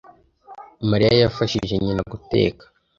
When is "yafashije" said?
1.21-1.75